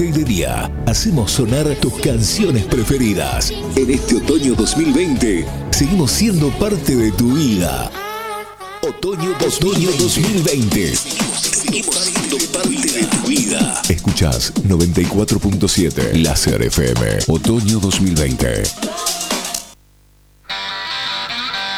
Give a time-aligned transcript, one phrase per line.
[0.00, 3.52] noche y de día hacemos sonar tus canciones preferidas.
[3.76, 7.90] En este otoño 2020 seguimos siendo parte de tu vida.
[8.82, 10.96] Otoño 2020.
[10.96, 13.82] Seguimos siendo parte de tu vida.
[13.88, 17.18] Escuchás 94.7 Láser FM.
[17.28, 18.62] Otoño 2020.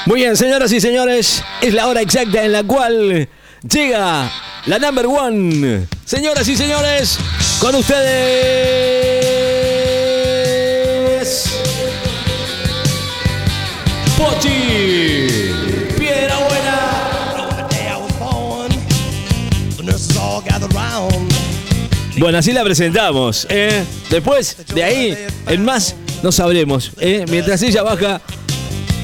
[0.06, 3.28] Muy bien, señoras y señores, es la hora exacta en la cual
[3.68, 4.30] llega
[4.66, 5.86] la number one.
[6.04, 7.18] Señoras y señores,
[7.58, 8.02] con ustedes.
[14.16, 15.26] Pochi.
[15.98, 16.82] Piedra buena.
[22.18, 23.46] Bueno, así la presentamos.
[23.50, 23.82] ¿eh?
[24.08, 26.92] Después, de ahí, en más, no sabremos.
[27.00, 27.24] ¿eh?
[27.28, 28.20] Mientras ella baja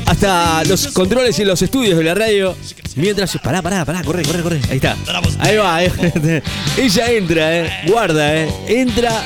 [0.06, 2.54] hasta los controles y los estudios de la radio.
[2.98, 3.36] Mientras.
[3.38, 4.60] Pará, pará, pará, corre, corre, corre.
[4.70, 4.96] Ahí está.
[5.38, 6.42] Ahí va, eh.
[6.76, 7.70] Ella entra, eh.
[7.86, 8.48] Guarda, eh.
[8.66, 9.22] Entra.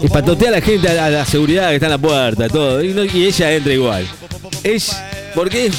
[0.00, 2.82] Y patotea a la gente, a la seguridad que está en la puerta, todo.
[2.82, 4.06] Y, no- y ella entra igual.
[4.62, 4.94] Es.
[5.34, 5.74] Porque es.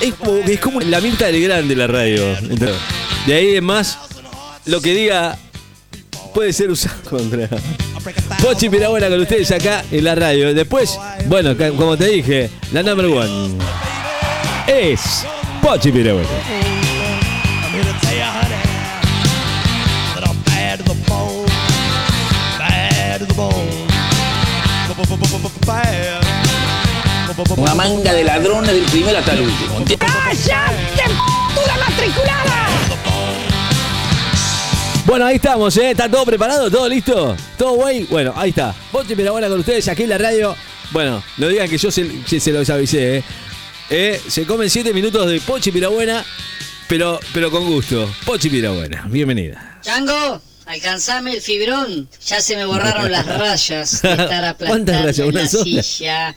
[0.00, 2.24] Es como, es como la Mirta del Grande la radio.
[2.38, 2.76] Entonces,
[3.26, 3.98] De ahí en más,
[4.66, 5.36] lo que diga
[6.32, 7.48] puede ser usado contra.
[8.40, 10.54] Pochi Pirabuena con ustedes acá en la radio.
[10.54, 13.54] Después, bueno, como te dije, la number one
[14.68, 15.24] es
[15.62, 16.28] Pochi Pirabuena.
[27.56, 29.80] Una manga de ladrones del primero hasta el último.
[35.06, 35.90] Bueno, ahí estamos, ¿eh?
[35.92, 36.70] ¿Está todo preparado?
[36.70, 37.36] ¿Todo listo?
[37.56, 38.04] ¿Todo güey?
[38.04, 38.74] Bueno, ahí está.
[38.92, 40.54] Pochi Pirabuena con ustedes aquí en la radio.
[40.90, 42.06] Bueno, no digan que yo se,
[42.40, 43.24] se los avisé, ¿eh?
[43.90, 46.24] Eh, Se comen 7 minutos de Pochi Pirabuena,
[46.88, 48.08] pero, pero con gusto.
[48.26, 49.78] Pochi Pirabuena, bienvenida.
[49.82, 52.08] Chango, alcanzame el fibrón.
[52.26, 55.18] Ya se me borraron las rayas de estar ¿Cuántas aplastando rayas?
[55.20, 55.64] en ¿Una la sola?
[55.82, 56.36] silla.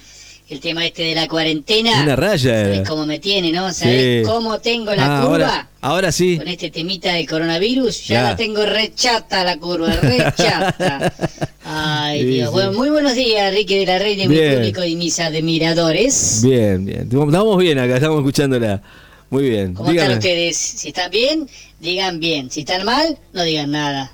[0.49, 2.01] El tema este de la cuarentena.
[2.03, 2.63] Una raya.
[2.63, 3.71] ¿Sabés cómo me tiene, no?
[3.73, 4.29] ¿Sabés Sí.
[4.29, 5.31] cómo tengo la Ah, curva?
[5.47, 6.37] ahora, ahora sí.
[6.37, 8.23] Con este temita del coronavirus, ya Ya.
[8.31, 11.13] la tengo rechata la curva, rechata.
[11.83, 12.49] Ay, Dios.
[12.49, 12.53] sí.
[12.53, 16.41] Bueno, muy buenos días, Ricky de la de mi público y mis admiradores.
[16.43, 17.01] Bien, bien.
[17.03, 18.81] Estamos bien acá, estamos escuchándola.
[19.29, 19.73] Muy bien.
[19.73, 20.57] ¿Cómo están ustedes?
[20.57, 21.49] Si están bien,
[21.79, 22.51] digan bien.
[22.51, 24.11] Si están mal, no digan nada.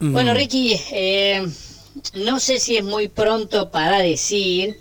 [0.00, 0.12] Mm.
[0.12, 1.46] Bueno, Ricky, eh,
[2.14, 4.78] no sé si es muy pronto para decir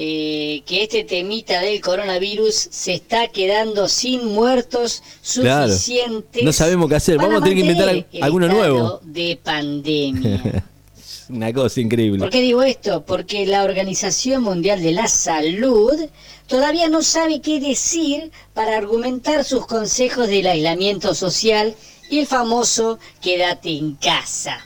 [0.00, 5.02] eh, que este temita del coronavirus se está quedando sin muertos
[5.34, 5.72] Claro.
[5.72, 6.44] suficientes.
[6.44, 7.16] No sabemos qué hacer.
[7.16, 9.00] Vamos a tener que inventar el alguno nuevo.
[9.02, 10.64] De pandemia.
[11.30, 12.20] Una cosa increíble.
[12.20, 13.04] ¿Por qué digo esto?
[13.04, 15.98] Porque la Organización Mundial de la Salud
[16.46, 21.74] todavía no sabe qué decir para argumentar sus consejos del aislamiento social
[22.08, 24.64] y el famoso quédate en casa.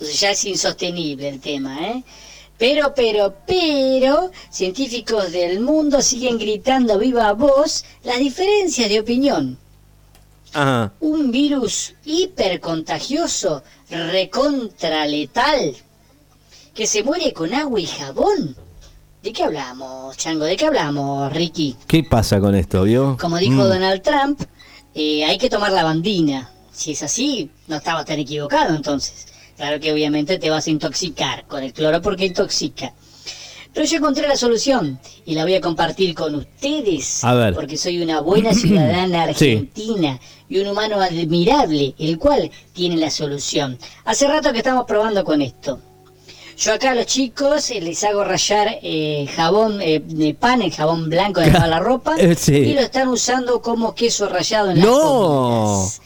[0.00, 2.02] O sea, ya es insostenible el tema, ¿eh?
[2.60, 9.56] Pero, pero, pero, científicos del mundo siguen gritando a viva voz las diferencias de opinión
[10.52, 10.92] Ajá.
[11.00, 15.74] un virus hipercontagioso, recontra letal,
[16.74, 18.54] que se muere con agua y jabón.
[19.22, 20.44] ¿De qué hablamos, Chango?
[20.44, 21.76] ¿De qué hablamos, Ricky?
[21.86, 23.16] ¿Qué pasa con esto, vio?
[23.18, 23.68] Como dijo Mm.
[23.68, 24.42] Donald Trump,
[24.94, 26.50] eh, hay que tomar la bandina.
[26.72, 29.26] Si es así, no estaba tan equivocado entonces.
[29.60, 32.94] Claro que obviamente te vas a intoxicar con el cloro porque intoxica.
[33.74, 37.22] Pero yo encontré la solución y la voy a compartir con ustedes.
[37.22, 37.54] A ver.
[37.54, 39.50] Porque soy una buena ciudadana Sí.
[39.50, 40.18] argentina
[40.48, 43.78] y un humano admirable, el cual tiene la solución.
[44.06, 45.78] Hace rato que estamos probando con esto.
[46.56, 50.72] Yo acá a los chicos eh, les hago rayar eh, jabón, eh, de pan, el
[50.72, 52.54] jabón blanco de la ropa, sí.
[52.54, 55.00] y lo están usando como queso rallado en las No.
[55.00, 56.00] comidas.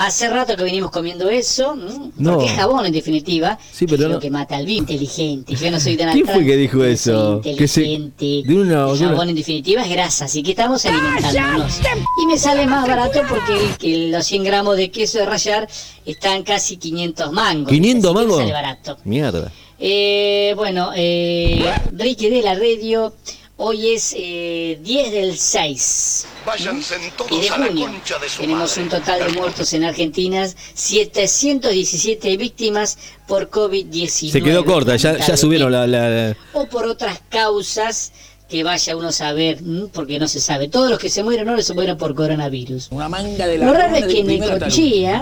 [0.00, 2.10] Hace rato que venimos comiendo eso, ¿m?
[2.16, 2.34] No.
[2.34, 4.88] porque es jabón en definitiva, Sí, que pero es lo que mata al virus.
[4.90, 7.42] Inteligente, yo no soy Donald ¿Quién fue que dijo eso?
[7.42, 8.48] Soy Que se- inteligente.
[8.52, 11.80] de una- el una- jabón en definitiva es grasa, así que estamos alimentándonos.
[12.22, 15.68] Y me sale más barato porque el- que los 100 gramos de queso de rallar
[16.06, 17.68] están casi 500 mangos.
[17.70, 18.38] 500 así que me mangos.
[18.40, 18.96] Sale barato.
[19.04, 19.52] Mierda.
[19.80, 23.14] Eh, bueno, eh, Ricky de la radio,
[23.58, 27.86] hoy es eh, 10 del 6 Váyanse y de todos a la junio.
[27.86, 28.82] concha de su Tenemos madre.
[28.82, 32.96] un total de muertos en Argentina, 717 víctimas
[33.26, 34.30] por COVID-19.
[34.32, 38.12] Se quedó corta, ya, ya subieron la, la- la- O por otras causas
[38.48, 39.58] que vaya uno a saber,
[39.92, 40.68] porque no se sabe.
[40.68, 42.88] Todos los que se mueren ahora se mueren por coronavirus.
[42.92, 44.26] Una manga de Lo raro es que en.
[44.26, 45.20] Necochea,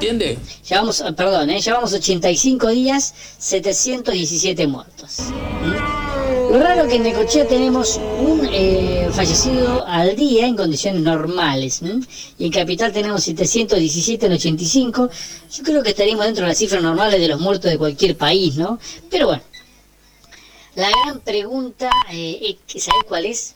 [0.69, 1.61] llevamos, perdón, ¿eh?
[1.61, 5.17] llevamos 85 días, 717 muertos.
[6.51, 11.83] Lo raro es que en Necochea tenemos un eh, fallecido al día en condiciones normales.
[11.83, 12.01] ¿m?
[12.39, 15.11] Y en Capital tenemos 717 en 85.
[15.53, 18.57] Yo creo que estaríamos dentro de las cifras normales de los muertos de cualquier país,
[18.57, 18.79] ¿no?
[19.11, 19.43] Pero bueno.
[20.77, 23.55] La gran pregunta, eh, ¿sabes cuál es?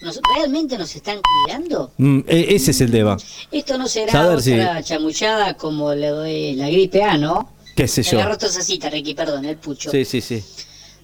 [0.00, 1.92] ¿Nos- ¿Realmente nos están cuidando?
[1.98, 3.16] Mm, e- ese es el tema.
[3.52, 7.52] Esto no será Saber si- otra chamullada como doy la gripe A, ¿no?
[7.76, 8.18] ¿Qué sé Me yo?
[8.20, 9.90] agarró tosacita, Ricky, perdón, el pucho.
[9.90, 10.42] Sí, sí, sí.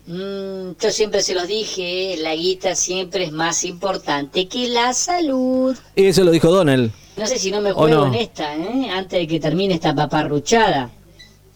[0.06, 5.76] Mm, yo siempre se los dije, la guita siempre es más importante que la salud.
[5.96, 6.92] Y eso lo dijo Donald.
[7.16, 8.06] No sé si no me ¿O juego no?
[8.08, 8.88] en esta, ¿eh?
[8.90, 10.90] Antes de que termine esta paparruchada.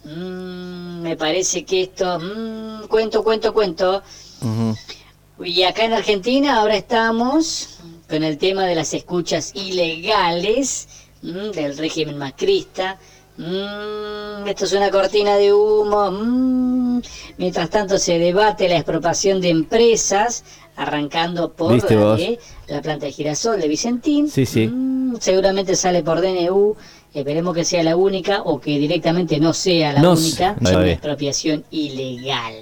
[0.04, 2.18] Mm, me parece que esto...
[2.18, 4.02] mm, cuento, cuento, cuento.
[4.40, 4.76] Ujú.
[5.44, 10.88] Y acá en Argentina ahora estamos con el tema de las escuchas ilegales
[11.22, 12.98] del régimen macrista.
[13.38, 16.10] Esto es una cortina de humo.
[17.38, 20.44] Mientras tanto se debate la expropiación de empresas,
[20.76, 22.18] arrancando por ¿Viste la, vos?
[22.18, 22.38] de
[22.68, 24.28] la planta de girasol de Vicentín.
[24.30, 24.66] Sí, sí.
[24.68, 26.76] Mm, seguramente sale por DNU.
[27.12, 30.56] Esperemos que sea la única o que directamente no sea la No única.
[30.86, 32.54] expropiación ilegal.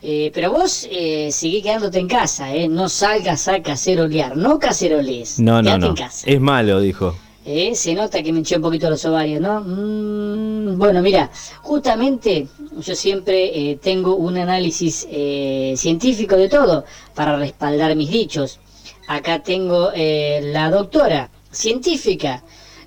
[0.00, 2.68] Eh, pero vos eh, seguí quedándote en casa, ¿eh?
[2.68, 5.40] No salgas a cacerolear, no caceroles.
[5.40, 5.88] No, no, no.
[5.88, 6.28] en casa.
[6.30, 7.16] Es malo, dijo.
[7.50, 9.62] Eh, Se nota que me hinché un poquito los ovarios, ¿no?
[9.64, 11.30] Mm, bueno, mira,
[11.62, 12.46] justamente
[12.78, 13.36] yo siempre
[13.70, 16.84] eh, tengo un análisis eh, científico de todo
[17.14, 18.60] para respaldar mis dichos.
[19.06, 22.44] Acá tengo la doctora científica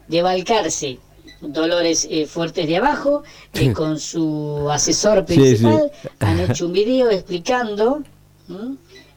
[0.07, 0.99] de Balcarce,
[1.41, 6.09] Dolores Fuertes de Abajo, que con su asesor Sí, principal sí.
[6.19, 8.03] han hecho un video explicando
[8.47, 8.75] ¿m?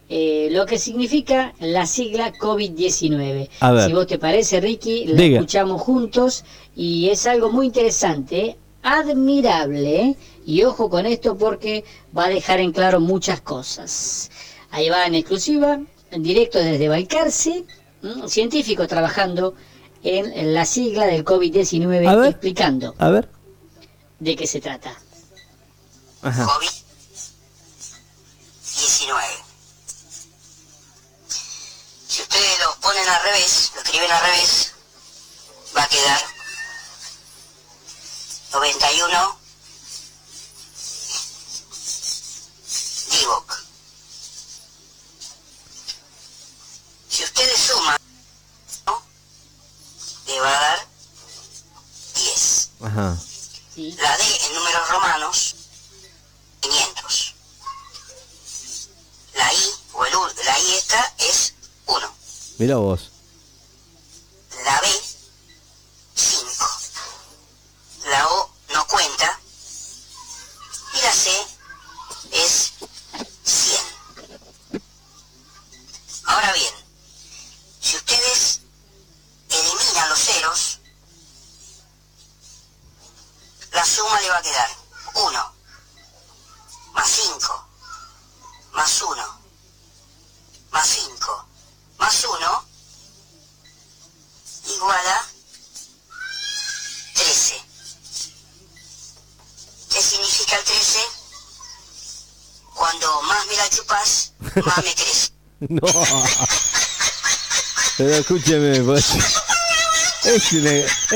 [0.08, 3.48] Eh, lo que significa la sigla COVID-19.
[3.60, 3.86] A ver.
[3.86, 5.36] Si vos te parece, Ricky, la Diga.
[5.38, 6.44] escuchamos juntos
[6.76, 10.16] y es algo muy interesante, admirable,
[10.46, 11.84] y ojo con esto porque
[12.16, 14.30] va a dejar en claro muchas cosas.
[14.70, 15.80] Ahí va en exclusiva,
[16.10, 17.64] en directo desde Balcarce,
[18.02, 18.28] ¿m?
[18.28, 19.54] científicos trabajando
[20.02, 22.30] en la sigla del A COVID-19 ver.
[22.30, 23.28] explicando A ver.
[24.18, 24.94] de qué se trata.
[26.20, 26.44] Ajá.
[26.44, 26.84] COVID-19.
[32.06, 34.72] Si ustedes lo ponen al revés, lo escriben al revés,
[35.76, 36.20] va a quedar
[38.52, 39.38] 91
[43.11, 43.58] Divock.
[47.08, 47.96] Si ustedes suman,
[48.87, 49.02] ¿no?
[50.26, 50.88] le va a dar
[52.14, 52.70] 10.
[52.82, 53.17] Ajá.
[53.75, 53.93] ¿sí?
[54.00, 55.55] La D en números romanos,
[56.60, 57.34] 500.
[59.34, 61.55] La I, o el, u- la I esta es
[61.87, 62.14] 1.
[62.58, 63.10] Mira vos.
[105.68, 105.80] No.
[107.96, 109.14] Pero escúcheme, pues.
[110.24, 110.70] Es una,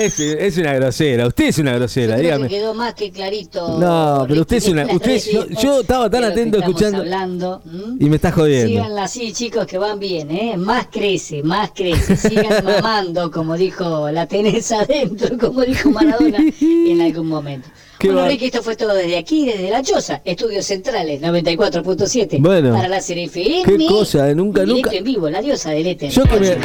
[0.05, 1.27] es, es una grosera.
[1.27, 2.49] Usted es una grosera, Creo que dígame.
[2.49, 3.79] quedó más que clarito.
[3.79, 7.63] No, pero usted es una- usted es- yo- yo estaba tan que atento escuchando-.
[7.99, 8.69] Y me está jodiendo.
[8.69, 10.57] Síganla así, chicos, que van bien, ¿eh?
[10.59, 12.17] Más crece, más crece.
[12.19, 17.67] Sigan mamando, como dijo la tenés adentro, como dijo Maradona en algún momento.
[18.07, 22.39] Bueno, va- Ricky, esto fue todo desde aquí, desde La Choza, Estudios Centrales 94.7.
[22.41, 22.73] Bueno.
[22.75, 23.63] Para la serie FM.
[23.65, 26.11] Qué cosa, eh, nunca- nunca- en vivo, la diosa del éter.
[26.11, 26.57] Yo que me-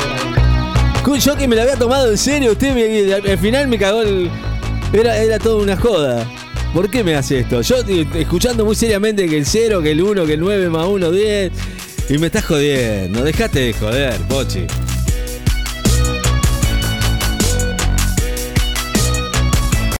[1.19, 4.29] Yo que me la había tomado en serio, usted me- al final me cagó el.
[4.93, 6.25] Era, era toda una joda.
[6.73, 7.61] ¿Por qué me hace esto?
[7.61, 7.75] Yo
[8.15, 11.51] escuchando muy seriamente que el 0, que el 1, que el 9 más 1, 10.
[12.09, 13.23] Y me estás jodiendo.
[13.23, 14.61] Dejate de joder, Pochi.